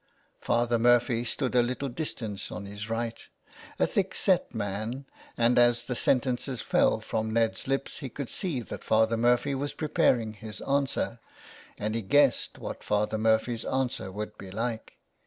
Father 0.39 0.79
Murphy 0.79 1.23
stood 1.23 1.53
a 1.53 1.61
little 1.61 1.87
distance 1.87 2.51
on 2.51 2.65
his 2.65 2.89
right, 2.89 3.29
a 3.77 3.85
thick 3.85 4.15
set 4.15 4.51
man, 4.51 5.05
and 5.37 5.59
as 5.59 5.83
the 5.83 5.93
sentences 5.93 6.59
fell 6.63 6.99
from 7.01 7.29
Ned's 7.31 7.67
lips 7.67 7.99
he 7.99 8.09
could 8.09 8.27
see 8.31 8.61
that 8.61 8.83
Father 8.83 9.15
Murphy 9.15 9.53
was 9.53 9.73
preparing 9.73 10.33
his 10.33 10.59
answer, 10.61 11.19
and 11.77 11.93
he 11.93 12.01
guessed 12.01 12.57
what 12.57 12.83
Father 12.83 13.19
Murphy's 13.19 13.63
answer 13.63 14.11
would 14.11 14.35
be 14.39 14.49
like. 14.49 14.97